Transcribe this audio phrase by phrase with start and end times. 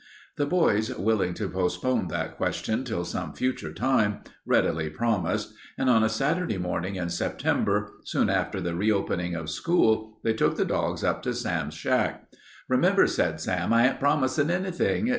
[0.35, 6.03] The boys, willing to postpone that question till some future time, readily promised, and on
[6.03, 11.03] a Saturday morning in September, soon after the reopening of school, they took the dogs
[11.03, 12.23] up to Sam's shack.
[12.67, 15.07] "Remember," said Sam, "I ain't promisin' anything.